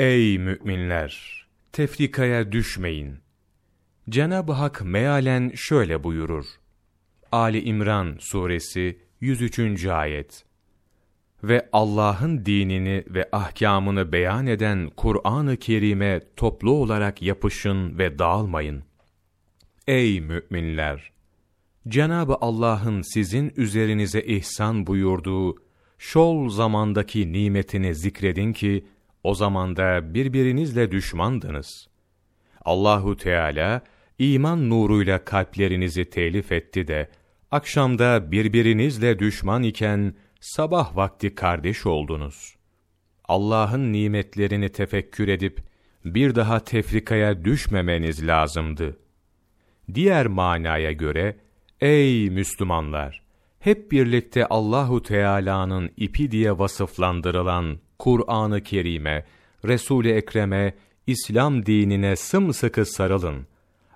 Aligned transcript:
Ey 0.00 0.38
müminler! 0.38 1.44
Tefrikaya 1.72 2.52
düşmeyin. 2.52 3.16
Cenab-ı 4.10 4.52
Hak 4.52 4.82
mealen 4.84 5.52
şöyle 5.54 6.04
buyurur. 6.04 6.44
Ali 7.32 7.62
İmran 7.62 8.16
suresi 8.20 8.98
103. 9.20 9.86
ayet. 9.86 10.44
Ve 11.44 11.68
Allah'ın 11.72 12.46
dinini 12.46 13.04
ve 13.08 13.28
ahkamını 13.32 14.12
beyan 14.12 14.46
eden 14.46 14.90
Kur'an-ı 14.96 15.56
Kerim'e 15.56 16.20
toplu 16.36 16.70
olarak 16.70 17.22
yapışın 17.22 17.98
ve 17.98 18.18
dağılmayın. 18.18 18.82
Ey 19.86 20.20
müminler! 20.20 21.12
Cenab-ı 21.88 22.36
Allah'ın 22.40 23.02
sizin 23.02 23.52
üzerinize 23.56 24.22
ihsan 24.22 24.86
buyurduğu 24.86 25.56
şol 25.98 26.48
zamandaki 26.48 27.32
nimetini 27.32 27.94
zikredin 27.94 28.52
ki 28.52 28.84
o 29.24 29.34
zamanda 29.34 30.14
birbirinizle 30.14 30.90
düşmandınız. 30.90 31.88
Allahu 32.64 33.16
Teala 33.16 33.82
iman 34.18 34.70
nuruyla 34.70 35.24
kalplerinizi 35.24 36.04
telif 36.04 36.52
etti 36.52 36.88
de 36.88 37.10
akşamda 37.50 38.32
birbirinizle 38.32 39.18
düşman 39.18 39.62
iken 39.62 40.14
sabah 40.40 40.96
vakti 40.96 41.34
kardeş 41.34 41.86
oldunuz. 41.86 42.56
Allah'ın 43.24 43.92
nimetlerini 43.92 44.68
tefekkür 44.68 45.28
edip 45.28 45.60
bir 46.04 46.34
daha 46.34 46.60
tefrikaya 46.60 47.44
düşmemeniz 47.44 48.26
lazımdı. 48.26 49.00
Diğer 49.94 50.26
manaya 50.26 50.92
göre 50.92 51.36
ey 51.80 52.30
Müslümanlar 52.30 53.22
hep 53.58 53.92
birlikte 53.92 54.46
Allahu 54.46 55.02
Teala'nın 55.02 55.90
ipi 55.96 56.30
diye 56.30 56.58
vasıflandırılan 56.58 57.78
Kur'an-ı 58.00 58.62
Kerim'e, 58.62 59.24
Resul-i 59.64 60.10
Ekrem'e, 60.10 60.74
İslam 61.06 61.66
dinine 61.66 62.16
sımsıkı 62.16 62.86
sarılın. 62.86 63.46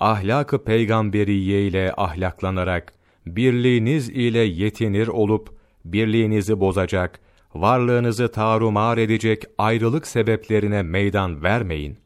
Ahlak-ı 0.00 0.64
peygamberiye 0.64 1.66
ile 1.66 1.94
ahlaklanarak 1.96 2.92
birliğiniz 3.26 4.08
ile 4.08 4.38
yetinir 4.38 5.08
olup 5.08 5.56
birliğinizi 5.84 6.60
bozacak, 6.60 7.20
varlığınızı 7.54 8.32
tarumar 8.32 8.98
edecek 8.98 9.44
ayrılık 9.58 10.06
sebeplerine 10.06 10.82
meydan 10.82 11.42
vermeyin. 11.42 11.98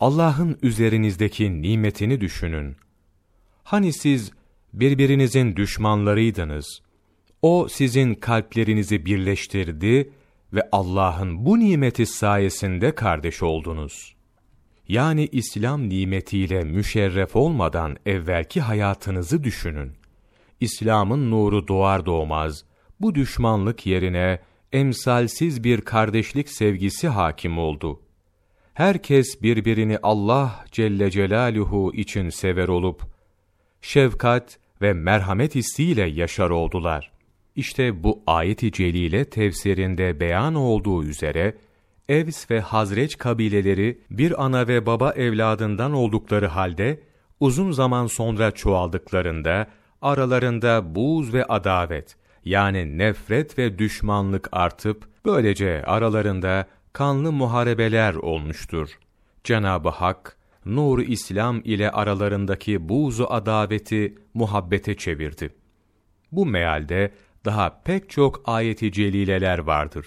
Allah'ın 0.00 0.58
üzerinizdeki 0.62 1.62
nimetini 1.62 2.20
düşünün. 2.20 2.76
Hani 3.64 3.92
siz 3.92 4.32
birbirinizin 4.72 5.56
düşmanlarıydınız. 5.56 6.82
O 7.42 7.68
sizin 7.70 8.14
kalplerinizi 8.14 9.06
birleştirdi 9.06 10.10
ve 10.52 10.68
Allah'ın 10.72 11.46
bu 11.46 11.58
nimeti 11.58 12.06
sayesinde 12.06 12.94
kardeş 12.94 13.42
oldunuz. 13.42 14.16
Yani 14.88 15.28
İslam 15.32 15.88
nimetiyle 15.88 16.64
müşerref 16.64 17.36
olmadan 17.36 17.96
evvelki 18.06 18.60
hayatınızı 18.60 19.44
düşünün. 19.44 19.92
İslam'ın 20.60 21.30
nuru 21.30 21.68
doğar 21.68 22.06
doğmaz, 22.06 22.64
bu 23.00 23.14
düşmanlık 23.14 23.86
yerine 23.86 24.40
emsalsiz 24.72 25.64
bir 25.64 25.80
kardeşlik 25.80 26.48
sevgisi 26.48 27.08
hakim 27.08 27.58
oldu. 27.58 28.00
Herkes 28.74 29.42
birbirini 29.42 29.98
Allah 30.02 30.64
Celle 30.72 31.10
Celaluhu 31.10 31.92
için 31.94 32.28
sever 32.28 32.68
olup, 32.68 33.02
şefkat 33.82 34.58
ve 34.82 34.92
merhamet 34.92 35.54
hissiyle 35.54 36.02
yaşar 36.02 36.50
oldular. 36.50 37.17
İşte 37.58 38.02
bu 38.02 38.22
ayet-i 38.26 38.72
celile 38.72 39.24
tefsirinde 39.24 40.20
beyan 40.20 40.54
olduğu 40.54 41.04
üzere, 41.04 41.54
Evs 42.08 42.50
ve 42.50 42.60
Hazreç 42.60 43.18
kabileleri 43.18 44.00
bir 44.10 44.44
ana 44.44 44.68
ve 44.68 44.86
baba 44.86 45.10
evladından 45.10 45.92
oldukları 45.92 46.46
halde, 46.46 47.00
uzun 47.40 47.70
zaman 47.70 48.06
sonra 48.06 48.50
çoğaldıklarında, 48.50 49.66
aralarında 50.02 50.94
buz 50.94 51.34
ve 51.34 51.44
adavet, 51.44 52.16
yani 52.44 52.98
nefret 52.98 53.58
ve 53.58 53.78
düşmanlık 53.78 54.48
artıp, 54.52 55.08
böylece 55.24 55.82
aralarında 55.86 56.66
kanlı 56.92 57.32
muharebeler 57.32 58.14
olmuştur. 58.14 58.88
Cenab-ı 59.44 59.88
Hak, 59.88 60.36
nur 60.66 60.98
İslam 60.98 61.60
ile 61.64 61.90
aralarındaki 61.90 62.88
buzu 62.88 63.26
adaveti 63.30 64.14
muhabbete 64.34 64.94
çevirdi. 64.94 65.50
Bu 66.32 66.46
mealde 66.46 67.10
daha 67.48 67.82
pek 67.84 68.10
çok 68.10 68.42
ayeti 68.44 68.92
celileler 68.92 69.58
vardır. 69.58 70.06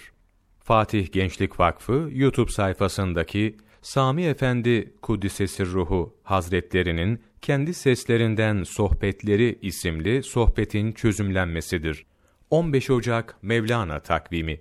Fatih 0.60 1.12
Gençlik 1.12 1.60
Vakfı 1.60 2.08
YouTube 2.12 2.50
sayfasındaki 2.50 3.56
Sami 3.80 4.24
Efendi 4.24 4.94
Kuddisesi 5.02 5.66
Ruhu 5.66 6.16
Hazretlerinin 6.22 7.22
kendi 7.40 7.74
seslerinden 7.74 8.62
Sohbetleri 8.62 9.58
isimli 9.62 10.22
sohbetin 10.22 10.92
çözümlenmesidir. 10.92 12.06
15 12.50 12.90
Ocak 12.90 13.36
Mevlana 13.42 14.00
takvimi 14.00 14.60